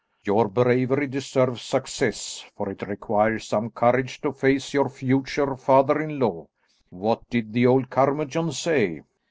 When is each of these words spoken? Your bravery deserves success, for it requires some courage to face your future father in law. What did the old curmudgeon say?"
Your 0.23 0.47
bravery 0.47 1.05
deserves 1.05 1.61
success, 1.61 2.43
for 2.57 2.69
it 2.71 2.81
requires 2.87 3.47
some 3.47 3.69
courage 3.69 4.19
to 4.21 4.31
face 4.31 4.73
your 4.73 4.89
future 4.89 5.55
father 5.55 6.01
in 6.01 6.17
law. 6.17 6.47
What 6.89 7.29
did 7.29 7.53
the 7.53 7.67
old 7.67 7.91
curmudgeon 7.91 8.51
say?" 8.51 9.03